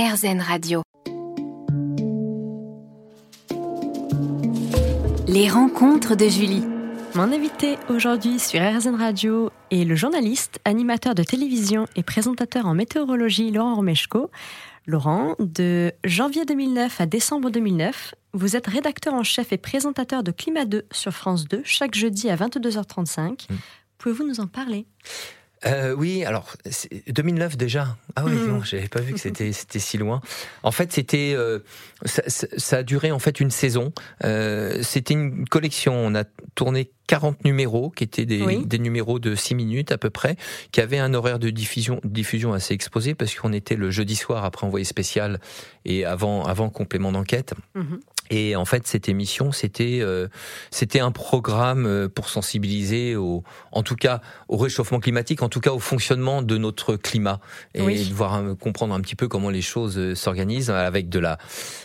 [0.00, 0.82] RZN Radio.
[5.26, 6.62] Les rencontres de Julie.
[7.16, 12.74] Mon invité aujourd'hui sur RZN Radio est le journaliste, animateur de télévision et présentateur en
[12.74, 14.30] météorologie Laurent Romeshko.
[14.86, 20.30] Laurent, de janvier 2009 à décembre 2009, vous êtes rédacteur en chef et présentateur de
[20.30, 23.48] Climat 2 sur France 2 chaque jeudi à 22h35.
[23.98, 24.86] Pouvez-vous nous en parler?
[25.66, 26.54] Euh, oui, alors
[27.08, 27.96] 2009 déjà.
[28.16, 30.20] Ah oui, non, j'avais pas vu que c'était c'était si loin.
[30.62, 31.60] En fait, c'était euh,
[32.04, 33.92] ça, ça, a duré en fait une saison.
[34.24, 35.94] Euh, c'était une collection.
[35.94, 36.24] On a
[36.54, 40.36] tourné 40 numéros qui étaient des, des, numéros de 6 minutes à peu près,
[40.72, 44.44] qui avaient un horaire de diffusion, diffusion assez exposé parce qu'on était le jeudi soir
[44.44, 45.40] après envoyé spécial
[45.84, 47.54] et avant, avant complément d'enquête.
[47.74, 48.00] Mhm.
[48.30, 50.28] Et en fait, cette émission, c'était euh,
[50.70, 53.42] c'était un programme euh, pour sensibiliser au,
[53.72, 57.40] en tout cas, au réchauffement climatique, en tout cas au fonctionnement de notre climat
[57.74, 61.38] et de voir comprendre un petit peu comment les choses euh, s'organisent avec de la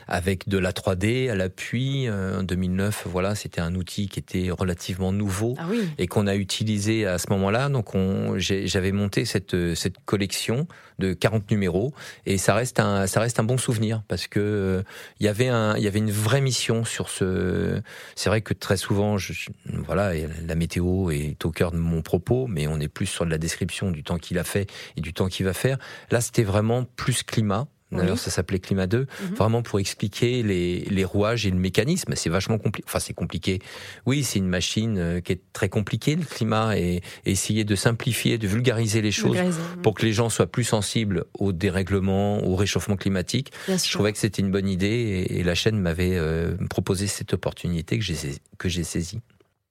[0.07, 2.09] avec de la 3D à l'appui.
[2.09, 5.65] En 2009, voilà, c'était un outil qui était relativement nouveau ah
[5.97, 7.69] et qu'on a utilisé à ce moment-là.
[7.69, 7.91] Donc,
[8.37, 10.67] j'avais monté cette, cette collection
[10.99, 11.93] de 40 numéros
[12.25, 14.83] et ça reste un, ça reste un bon souvenir parce que
[15.19, 17.81] il y avait un, il y avait une vraie mission sur ce.
[18.15, 19.33] C'est vrai que très souvent, je,
[19.65, 20.11] voilà,
[20.45, 23.37] la météo est au cœur de mon propos, mais on est plus sur de la
[23.37, 25.77] description du temps qu'il a fait et du temps qu'il va faire.
[26.11, 27.67] Là, c'était vraiment plus climat.
[27.93, 29.35] D'ailleurs, ça s'appelait Climat 2, mhm.
[29.35, 32.13] vraiment pour expliquer les, les, rouages et le mécanisme.
[32.15, 32.85] C'est vachement compliqué.
[32.87, 33.59] Enfin, c'est compliqué.
[34.05, 38.37] Oui, c'est une machine euh, qui est très compliquée, le climat, et, essayer de simplifier,
[38.37, 39.37] de vulgariser les choses
[39.81, 43.51] pour que les gens soient plus sensibles au dérèglement, au réchauffement climatique.
[43.67, 47.99] Je trouvais que c'était une bonne idée et, la chaîne m'avait euh, proposé cette opportunité
[47.99, 49.19] que j'ai saisie.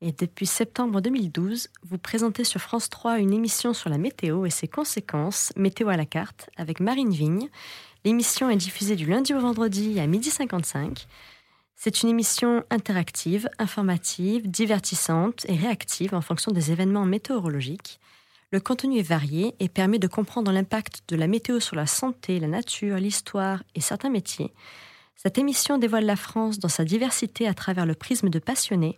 [0.04, 4.50] Et depuis septembre 2012, vous présentez sur France 3 une émission sur la météo et
[4.50, 7.48] ses conséquences, Météo à la carte, avec Marine Vigne.
[8.04, 11.06] L'émission est diffusée du lundi au vendredi à 12h55.
[11.76, 18.00] C'est une émission interactive, informative, divertissante et réactive en fonction des événements météorologiques.
[18.50, 22.40] Le contenu est varié et permet de comprendre l'impact de la météo sur la santé,
[22.40, 24.52] la nature, l'histoire et certains métiers.
[25.14, 28.96] Cette émission dévoile la France dans sa diversité à travers le prisme de passionnés.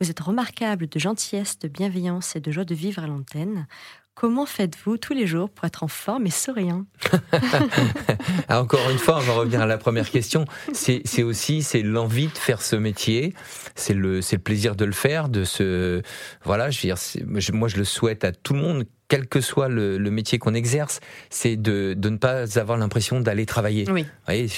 [0.00, 3.66] Vous êtes remarquable de gentillesse, de bienveillance et de joie de vivre à l'antenne.
[4.14, 6.86] Comment faites-vous tous les jours pour être en forme et souriant
[8.48, 10.44] ah, Encore une fois, on va revenir à la première question.
[10.72, 13.34] C'est aussi c'est l'envie de faire ce métier,
[13.74, 16.02] c'est le le plaisir de le faire, de se
[16.44, 19.68] voilà, je veux dire, moi je le souhaite à tout le monde quel que soit
[19.68, 20.98] le, métier qu'on exerce,
[21.30, 23.88] c'est de, de, ne pas avoir l'impression d'aller travailler.
[23.88, 24.06] Oui.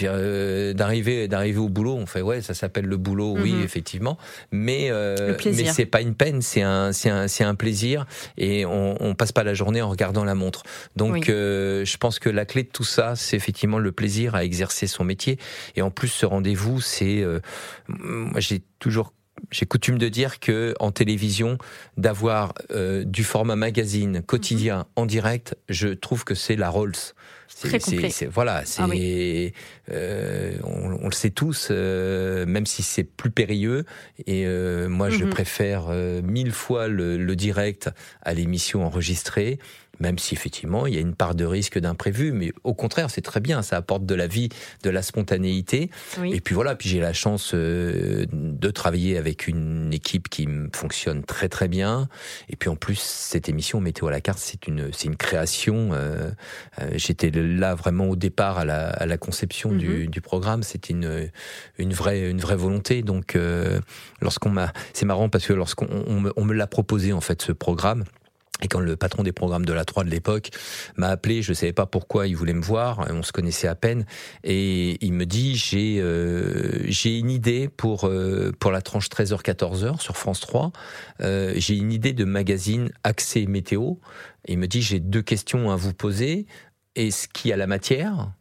[0.05, 3.62] Euh, d'arriver d'arriver au boulot, on fait ouais, ça s'appelle le boulot, oui, mhm.
[3.62, 4.16] effectivement,
[4.53, 8.06] mais euh, mais c'est pas une peine, c'est un c'est un c'est un plaisir
[8.39, 10.62] et on, on passe pas la journée en regardant la montre.
[10.97, 14.43] Donc euh, je pense que la clé de tout ça, c'est effectivement le plaisir à
[14.43, 15.39] exercer son métier
[15.75, 17.41] et en plus ce rendez-vous, c'est euh,
[17.89, 19.12] moi j'ai toujours
[19.50, 21.58] j'ai coutume de dire que en télévision,
[21.97, 24.84] d'avoir euh, du format magazine quotidien mhm.
[24.97, 27.14] en direct, je trouve que c'est la Rolls.
[27.61, 28.11] Très complet.
[28.31, 28.89] Voilà, c'est ah
[29.91, 33.84] euh, on, on, le sait tous, euh, même si c'est plus périlleux.
[34.27, 35.31] Et euh, moi, je mhm.
[35.31, 37.91] préfère euh, mille fois le, le direct
[38.23, 39.59] à l'émission enregistrée
[40.01, 43.23] même si effectivement il y a une part de risque d'imprévu, mais au contraire c'est
[43.23, 44.49] très bien, ça apporte de la vie,
[44.83, 45.91] de la spontanéité.
[46.25, 51.23] Et puis voilà, puis j'ai la chance euh, de travailler avec une équipe qui fonctionne
[51.25, 52.09] très très bien.
[52.49, 55.91] Et puis en plus cette émission Météo à la carte, c'est une c'est une création.
[55.93, 56.31] Euh,
[56.81, 60.06] euh, j'étais là vraiment au départ à la, à la conception du, mhm.
[60.06, 61.30] du, programme, c'était une
[61.78, 63.02] une vraie une vraie volonté.
[63.02, 63.38] Donc
[64.20, 67.52] lorsqu'on m'a, c'est marrant parce que lorsqu'on on on me l'a proposé en fait ce
[67.52, 68.04] programme.
[68.62, 70.48] Et quand le patron des programmes de la 3 de l'époque
[70.97, 73.74] m'a appelé, je ne savais pas pourquoi il voulait me voir, on se connaissait à
[73.74, 74.06] peine,
[74.44, 80.00] et il me dit j'ai euh, j'ai une idée pour euh, pour la tranche 13h-14h
[80.00, 80.72] sur France 3,
[81.20, 83.94] euh, j'ai une idée de magazine axé météo.
[84.48, 86.47] Et il me dit j'ai deux questions à vous poser.
[86.97, 88.33] Est-ce qu'il y a la matière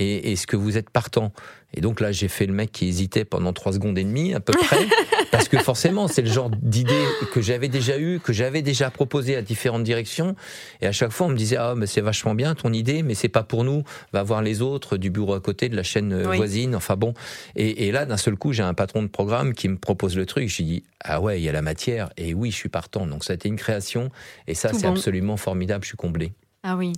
[0.00, 1.32] et est-ce que vous êtes partant.
[1.72, 4.40] Et donc là, j'ai fait le mec qui hésitait pendant trois secondes et demie à
[4.40, 4.86] peu près,
[5.32, 9.36] parce que forcément, c'est le genre d'idée que j'avais déjà eu, que j'avais déjà proposé
[9.36, 10.34] à différentes directions,
[10.80, 13.14] et à chaque fois, on me disait ah mais c'est vachement bien ton idée, mais
[13.14, 16.12] c'est pas pour nous, va voir les autres du bureau à côté de la chaîne
[16.12, 17.14] euh, voisine, enfin bon.
[17.54, 20.26] Et, et là, d'un seul coup, j'ai un patron de programme qui me propose le
[20.26, 23.06] truc, je dis ah ouais, il y a la matière, et oui, je suis partant.
[23.06, 24.10] Donc ça a été une création,
[24.48, 26.32] et ça, c'est absolument formidable, je suis comblé.
[26.66, 26.94] Ah oui.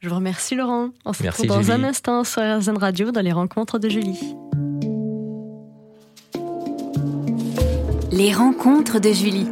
[0.00, 0.90] Je vous remercie Laurent.
[1.04, 4.36] On se retrouve dans un instant sur RZN Radio dans les rencontres de Julie.
[8.12, 9.48] Les rencontres de Julie.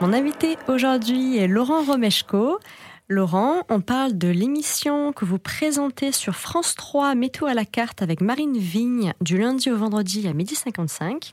[0.00, 2.60] Mon invité aujourd'hui est Laurent Romeshko.
[3.08, 8.00] Laurent, on parle de l'émission que vous présentez sur France 3 Météo à la carte
[8.00, 11.32] avec Marine Vigne du lundi au vendredi à 12h55.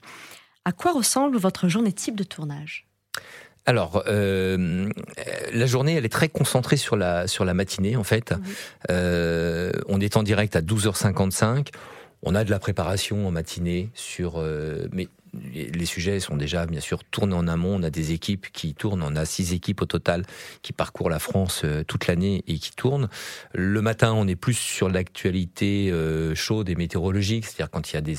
[0.66, 2.88] À quoi ressemble votre journée type de tournage?
[3.66, 4.90] Alors, euh,
[5.52, 8.34] la journée, elle est très concentrée sur la sur la matinée en fait.
[8.92, 11.70] Euh, on est en direct à 12h55.
[12.22, 15.08] On a de la préparation en matinée sur, euh, mais
[15.54, 17.76] les sujets sont déjà bien sûr tournés en amont.
[17.76, 19.04] On a des équipes qui tournent.
[19.04, 20.24] On a six équipes au total
[20.62, 23.10] qui parcourent la France euh, toute l'année et qui tournent.
[23.54, 27.98] Le matin, on est plus sur l'actualité euh, chaude et météorologique, c'est-à-dire quand il y
[27.98, 28.16] a des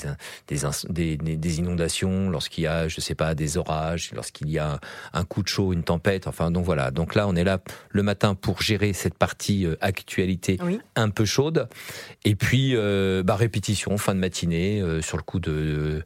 [0.49, 4.81] des, des, des inondations, lorsqu'il y a, je sais pas, des orages, lorsqu'il y a
[5.13, 6.27] un coup de chaud, une tempête.
[6.27, 6.91] Enfin, donc voilà.
[6.91, 7.61] Donc là, on est là
[7.91, 10.59] le matin pour gérer cette partie euh, actualité
[10.95, 11.69] un peu chaude.
[12.25, 12.75] Et puis,
[13.25, 16.03] bah, répétition fin de matinée sur le coup de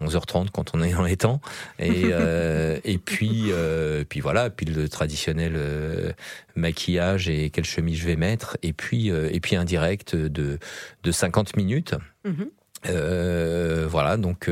[0.00, 1.40] 11h30 quand on est dans les temps.
[1.78, 6.12] Et euh, et puis euh, puis voilà puis le traditionnel euh,
[6.54, 8.56] maquillage et quelle chemise je vais mettre.
[8.62, 10.58] Et puis et puis un direct de
[11.02, 11.94] de 50 minutes.
[12.24, 13.86] Mm-hmm.
[13.86, 14.50] voilà donc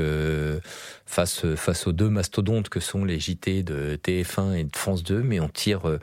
[1.06, 5.22] face face aux deux mastodontes que sont les JT de TF1 et de France 2
[5.22, 5.98] mais on tire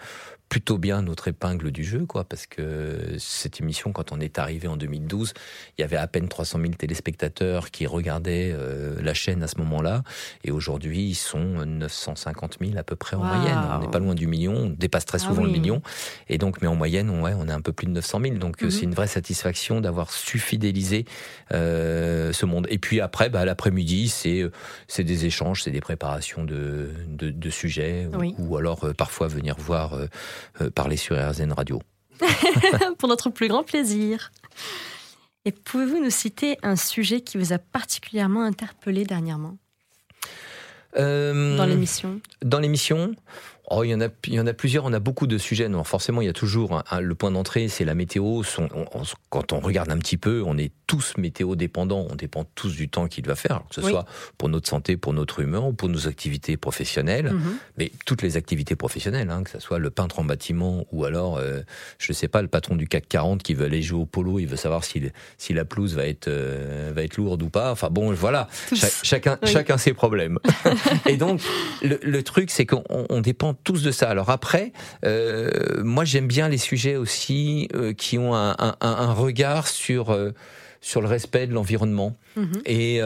[0.52, 4.68] plutôt bien notre épingle du jeu, quoi, parce que cette émission, quand on est arrivé
[4.68, 5.34] en 2012,
[5.78, 9.58] il y avait à peine 300 000 téléspectateurs qui regardaient euh, la chaîne à ce
[9.60, 10.04] moment-là,
[10.44, 13.58] et aujourd'hui, ils sont 950 000 à peu près en moyenne.
[13.76, 15.82] On n'est pas loin du million, on dépasse très ah souvent le million,
[16.28, 18.36] et donc, mais en moyenne, on, ouais, on est un peu plus de 900 000,
[18.36, 18.90] donc euh, c'est mhm.
[18.90, 21.06] une vraie satisfaction d'avoir su fidéliser
[21.54, 22.68] euh, ce monde.
[22.70, 24.44] Et puis après, bah, l'après-midi, c'est
[24.90, 29.94] c'est des échanges, c'est des préparations de, de, de sujets, ou, alors parfois venir voir
[29.94, 30.08] euh,
[30.76, 31.82] parler sur RZN Radio.
[32.98, 34.32] Pour notre plus grand plaisir.
[35.46, 39.58] Et pouvez-vous nous citer un sujet qui vous a particulièrement interpellé dernièrement?
[40.98, 42.20] Euh, Dans l'émission?
[42.44, 43.16] Dans l'émission
[43.74, 44.84] Oh, il y en a, il y en a plusieurs.
[44.84, 45.70] On a beaucoup de sujets.
[45.70, 48.42] Non, forcément, il y a toujours le point d'entrée, c'est la météo.
[49.30, 52.06] quand on regarde un petit peu, on est tous météo dépendants.
[52.10, 54.06] On dépend tous du temps qu'il va faire, que ce soit
[54.38, 57.32] pour notre santé, pour notre humeur ou pour nos activités professionnelles.
[57.32, 57.58] Mhm.
[57.78, 61.38] Mais toutes les activités professionnelles, hein, que ce soit le peintre en bâtiment ou alors,
[61.38, 61.62] euh,
[61.98, 64.48] je sais pas, le patron du CAC 40 qui veut aller jouer au polo, il
[64.48, 65.02] veut savoir si,
[65.38, 67.72] si la pelouse va être, euh, va être lourde ou pas.
[67.72, 68.50] Enfin bon, voilà.
[69.04, 70.40] chacun, chacun ses problèmes.
[71.08, 71.40] Et donc,
[71.82, 74.10] le, le truc, c'est qu'on dépend tous de ça.
[74.10, 74.74] Alors après,
[75.06, 80.12] euh, moi j'aime bien les sujets aussi euh, qui ont un, un, un regard sur
[80.12, 80.32] euh,
[80.82, 82.18] sur le respect de l'environnement.
[82.36, 82.62] Mhm.
[82.66, 83.00] Et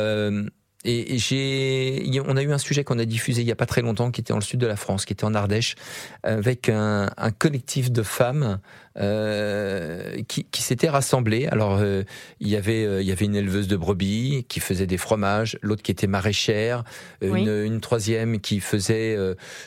[0.85, 3.81] et j'ai, on a eu un sujet qu'on a diffusé il y a pas très
[3.81, 5.75] longtemps, qui était dans le sud de la France, qui était en Ardèche,
[6.23, 8.59] avec un, un collectif de femmes
[8.97, 11.47] euh, qui, qui s'étaient rassemblés.
[11.47, 12.03] Alors euh,
[12.39, 15.57] il y avait euh, il y avait une éleveuse de brebis qui faisait des fromages,
[15.61, 16.85] l'autre qui était maraîchère,
[17.21, 19.17] une, une, troisième qui faisait,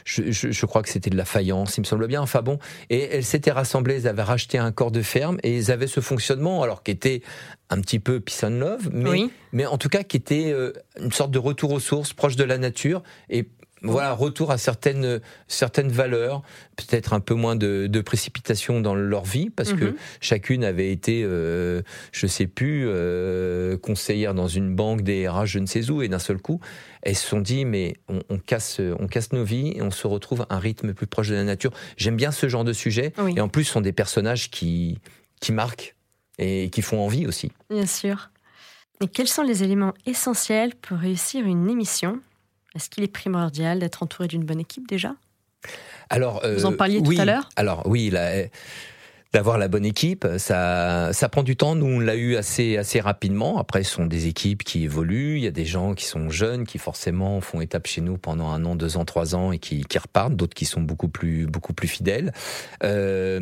[0.05, 2.23] je, je, je, crois que c'était de la faïence, il me semble bien.
[2.23, 5.71] Enfin bon, et elles s'étaient rassemblées, elles avaient racheté un corps de ferme et elles
[5.71, 7.21] avaient ce fonctionnement, alors qui était
[7.71, 10.55] un petit peu peace and love, mais mais en tout cas qui était
[11.01, 13.49] une sorte de retour aux sources, proche de la nature et
[13.83, 16.43] voilà, retour à certaines certaines valeurs,
[16.77, 19.97] peut-être un peu moins de, de, précipitation dans leur vie, parce que mhm.
[20.21, 21.83] chacune avait été, euh,
[22.13, 26.09] je sais plus, euh, conseillère dans une banque des RH, je ne sais où, et
[26.09, 26.61] d'un seul coup,
[27.03, 30.07] elles se sont dit, mais on, on, casse, on casse nos vies et on se
[30.07, 31.73] retrouve à un rythme plus proche de la nature.
[31.97, 34.99] J'aime bien ce genre de sujet, et en plus, ce sont des personnages qui
[35.41, 35.95] qui marquent
[36.39, 37.53] et qui font envie aussi.
[37.71, 38.31] Bien sûr.
[39.01, 42.21] Et quels sont les éléments essentiels pour réussir une émission?
[42.75, 45.15] Est-ce qu'il est primordial d'être entouré d'une bonne équipe déjà?
[46.11, 47.49] Alors, vous en parliez tout à l'heure.
[47.57, 48.13] Alors oui,
[49.33, 51.75] d'avoir la bonne équipe, ça, ça prend du temps.
[51.75, 53.59] Nous, on l'a eu assez, assez rapidement.
[53.59, 55.37] Après, ce sont des équipes qui évoluent.
[55.37, 58.49] Il y a des gens qui sont jeunes, qui forcément font étape chez nous pendant
[58.49, 60.35] un an, deux ans, trois ans et qui, qui repartent.
[60.35, 62.33] D'autres qui sont beaucoup plus, beaucoup plus fidèles.
[62.85, 63.41] Euh,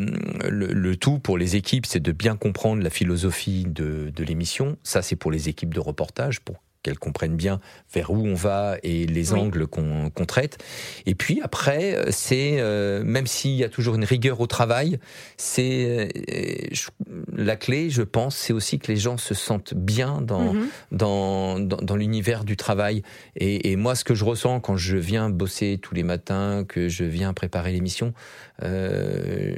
[0.48, 4.76] le, le, tout pour les équipes, c'est de bien comprendre la philosophie de, de l'émission.
[4.82, 6.40] Ça, c'est pour les équipes de reportage,
[6.86, 7.58] qu'elles comprennent bien
[7.92, 10.58] vers où on va et les angles qu'on traite.
[11.04, 15.00] Et puis après, c'est euh, même s'il y a toujours une rigueur au travail,
[15.36, 16.68] c'est euh,
[17.34, 20.68] la clé, je pense, c'est aussi que les gens se sentent bien dans mhm.
[20.92, 23.02] dans, dans, l'univers du travail.
[23.34, 26.88] Et, et, moi, ce que je ressens quand je viens bosser tous les matins, que
[26.88, 28.12] je viens préparer l'émission,
[28.62, 29.54] euh,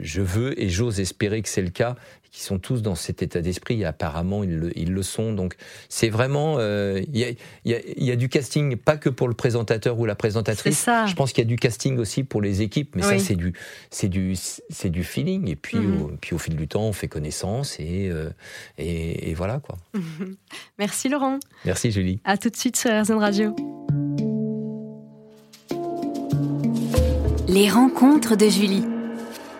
[0.00, 1.96] je veux et j'ose espérer que c'est le cas
[2.30, 3.84] qui sont tous dans cet état d'esprit.
[3.84, 5.32] Apparemment, ils le, ils le, sont.
[5.32, 5.54] Donc,
[5.88, 6.56] c'est vraiment.
[6.58, 7.30] Euh, il y, a,
[7.64, 10.78] y, y, a, du casting, pas que pour le présentateur ou la présentatrice.
[10.78, 11.06] Ça.
[11.06, 12.94] Je pense qu'il y a du casting aussi pour les équipes.
[12.94, 13.52] Mais ça, c'est du,
[13.90, 15.48] c'est du, c'est du feeling.
[15.48, 16.02] Et puis, mhm.
[16.02, 18.30] au, puis, au fil du temps, on fait connaissance et, euh,
[18.78, 19.76] et, et, voilà quoi.
[20.78, 21.38] Merci Laurent.
[21.64, 22.20] Merci Julie.
[22.24, 23.56] À tout de suite sur RZN Radio.
[27.48, 28.84] Les rencontres de Julie.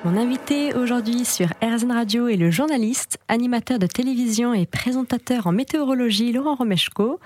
[0.02, 5.52] Mon invité aujourd'hui sur RZN Radio est le journaliste, animateur de télévision et présentateur en
[5.52, 7.20] météorologie Laurent Romeshko.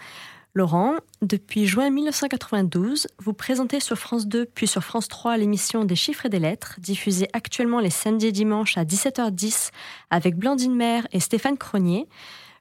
[0.55, 5.95] Laurent, depuis juin 1992, vous présentez sur France 2 puis sur France 3 l'émission des
[5.95, 9.71] chiffres et des lettres, diffusée actuellement les samedis et dimanches à 17h10
[10.11, 12.09] avec Blandine Maire et Stéphane Cronier.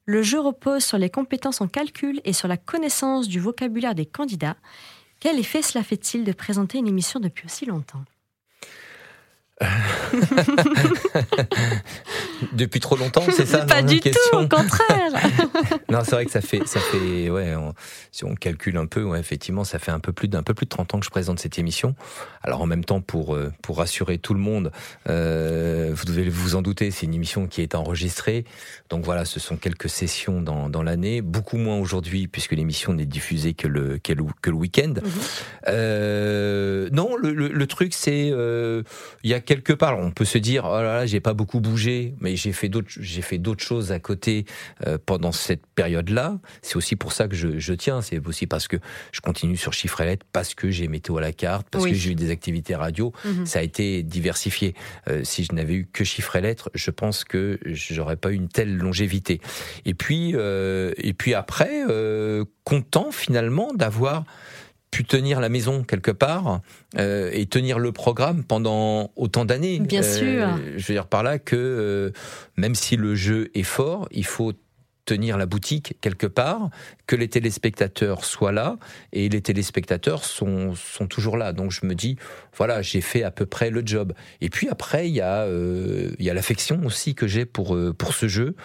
[0.05, 4.05] Le jeu repose sur les compétences en calcul et sur la connaissance du vocabulaire des
[4.05, 4.57] candidats.
[5.19, 8.03] Quel effet cela fait-il de présenter une émission depuis aussi longtemps?
[12.53, 15.11] Depuis trop longtemps, c'est ça Pas du tout, au contraire.
[15.89, 17.53] non, c'est vrai que ça fait, ça fait, ouais,
[18.11, 20.65] si on calcule un peu, ouais, effectivement, ça fait un peu plus d'un peu plus
[20.65, 21.95] de 30 ans que je présente cette émission.
[22.41, 24.71] Alors en même temps, pour euh, pour rassurer tout le monde,
[25.07, 28.43] euh, vous devez vous en douter, c'est une émission qui est enregistrée.
[28.89, 33.05] Donc voilà, ce sont quelques sessions dans, dans l'année, beaucoup moins aujourd'hui puisque l'émission n'est
[33.05, 34.93] diffusée que le que le, week-end.
[35.01, 35.11] Mhm.
[35.69, 38.83] euh, non, le, le, le truc c'est, euh,
[39.23, 41.59] il y a quelque part, on peut se dire, oh là là, j'ai pas beaucoup
[41.59, 44.45] bougé, mais j'ai fait d'autres, j'ai fait d'autres choses à côté
[44.87, 46.39] euh, pendant cette période-là.
[46.61, 48.01] C'est aussi pour ça que je, je tiens.
[48.01, 48.77] C'est aussi parce que
[49.11, 51.93] je continue sur chiffre et lettres, parce que j'ai météo à la carte, parce que
[51.93, 53.13] j'ai eu des activités radio.
[53.25, 53.45] Mhm.
[53.45, 54.73] Ça a été diversifié.
[55.07, 58.35] Euh, si je n'avais eu que chiffre et lettres, je pense que j'aurais pas eu
[58.35, 59.41] une telle longévité.
[59.85, 61.83] Et puis, euh, et puis après,
[62.63, 64.23] content finalement d'avoir
[64.93, 66.61] pu tenir la maison quelque part
[66.99, 69.79] euh, et tenir le programme pendant autant d'années.
[69.79, 70.47] Bien euh, sûr.
[70.77, 72.11] Je veux dire par là que euh,
[72.57, 74.53] même si le jeu est fort, il faut
[75.05, 76.69] tenir la boutique quelque part,
[77.07, 78.77] que les téléspectateurs soient là,
[79.11, 81.53] et les téléspectateurs sont, sont toujours là.
[81.53, 82.17] Donc je me dis,
[82.55, 84.13] voilà, j'ai fait à peu près le job.
[84.41, 88.13] Et puis après, il y a, il y a l'affection aussi que j'ai pour, pour
[88.13, 88.55] ce jeu.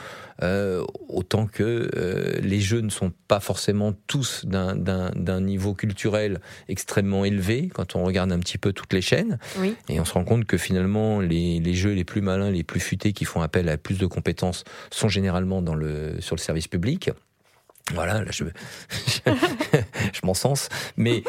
[0.40, 7.24] Euh, autant que euh, les jeux ne sont pas forcément tous d'un niveau culturel extrêmement
[7.24, 9.38] élevé quand on regarde un petit peu toutes les chaînes.
[9.88, 12.78] Et on se rend compte que finalement, les, les, jeux les plus malins, les plus
[12.78, 16.68] futés, qui font appel à plus de compétences, sont généralement dans le, sur le service
[16.68, 17.10] public.
[17.94, 18.44] Voilà, là je,
[19.06, 19.32] je,
[20.12, 21.22] je m'en sens, mais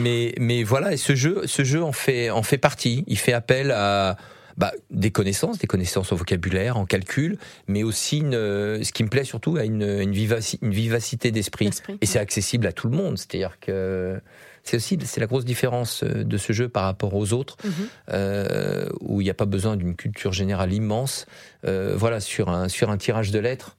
[0.00, 3.04] mais mais voilà, et ce jeu, ce jeu en fait en fait partie.
[3.06, 4.16] Il fait appel à
[4.56, 7.36] bah, des connaissances, des connaissances au vocabulaire, en calcul,
[7.68, 11.68] mais aussi une, ce qui me plaît surtout, à une, une, une vivacité d'esprit.
[12.00, 13.18] Et c'est accessible à tout le monde.
[13.18, 14.18] C'est-à-dire que
[14.66, 17.72] c'est aussi c'est la grosse différence euh, de ce jeu par rapport aux autres, mhm.
[18.10, 21.26] euh, où il n'y a pas besoin d'une culture générale immense.
[21.64, 23.75] Euh, voilà, sur un sur un tirage de lettres.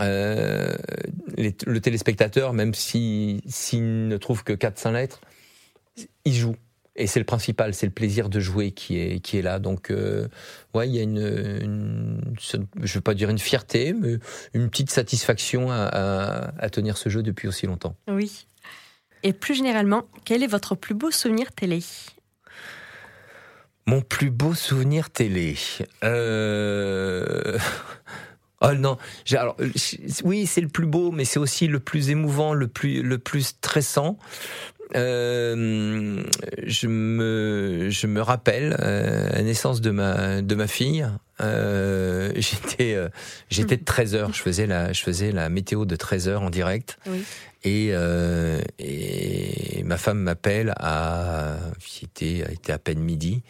[0.00, 0.74] Euh,
[1.36, 5.20] le téléspectateur, même s'il si, ne trouve que 4-5 lettres,
[6.24, 6.56] il joue.
[6.96, 9.60] Et c'est le principal, c'est le plaisir de jouer qui est, qui est là.
[9.60, 10.26] Donc, euh,
[10.74, 12.34] ouais, il y a une, une,
[12.82, 14.18] je veux pas dire une fierté, mais
[14.52, 17.94] une petite satisfaction à, à, tenir ce jeu depuis aussi longtemps.
[18.08, 18.46] Oui.
[19.22, 21.84] Et plus généralement, quel est votre plus beau souvenir télé?
[23.86, 25.56] Mon plus beau souvenir télé.
[26.02, 27.58] Euh...
[28.60, 28.96] Oh non,
[29.32, 29.56] alors
[30.24, 33.42] oui, c'est le plus beau, mais c'est aussi le plus émouvant, le plus le plus
[33.42, 34.18] stressant.
[34.94, 36.22] Euh,
[36.66, 41.06] je me je me rappelle euh, la naissance de ma de ma fille.
[41.40, 43.08] Euh, j'étais euh,
[43.50, 44.32] j'étais de 13 heures.
[44.32, 46.98] Je faisais la je faisais la météo de 13 heures en direct.
[47.06, 47.24] Oui.
[47.64, 53.42] Et, euh, et ma femme m'appelle à, c'était, était à peine midi,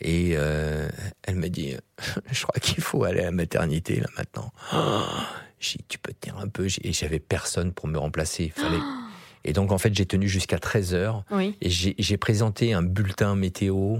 [0.00, 0.88] et euh,
[1.22, 1.76] elle me dit,
[2.32, 4.50] je crois qu'il faut aller à la maternité là maintenant.
[4.72, 5.02] Oh,
[5.60, 8.44] j'ai tu peux tenir un peu, et j'avais personne pour me remplacer.
[8.56, 8.78] Il fallait.
[9.44, 11.56] Et donc en fait j'ai tenu jusqu'à 13 heures oui.
[11.60, 13.98] et j'ai présenté un bulletin météo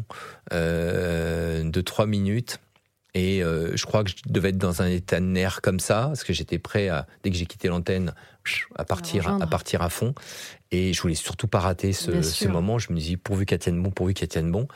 [0.53, 2.61] euh, de 3 minutes
[3.15, 6.05] et euh, je crois que je devais être dans un état de nerf comme ça,
[6.07, 8.15] parce que j'étais prêt à, dès que j'ai quitté l'antenne,
[8.77, 10.15] à partir, à, partir à fond.
[10.73, 12.79] Et je voulais surtout pas rater ce, ce moment.
[12.79, 14.67] Je me dis pourvu qu'elle tienne bon, pourvu qu'elle tienne bon.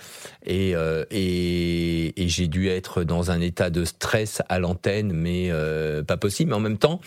[0.44, 5.48] Et, euh, et, et j'ai dû être dans un état de stress à l'antenne, mais
[5.50, 6.50] euh, pas possible.
[6.50, 7.00] Mais en même temps,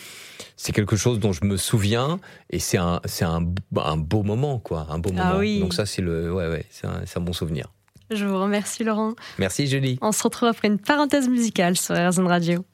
[0.55, 2.19] c'est quelque chose dont je me souviens
[2.50, 5.39] et c'est un, c'est un, un beau moment, quoi, un beau ah moment.
[5.39, 5.60] Oui.
[5.60, 7.72] Donc ça, c'est le, ouais, ouais, c'est un, un bon souvenir.
[8.10, 9.14] Je vous remercie Laurent.
[9.38, 9.98] Merci Julie.
[10.02, 12.66] On se retrouve après une parenthèse musicale sur RZN Radio.